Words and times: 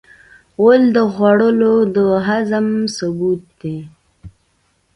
غول 0.57 0.83
د 0.95 0.97
خوړو 1.13 1.75
د 1.95 1.97
هضم 2.27 2.67
ثبوت 2.95 3.43
دی. 3.61 3.77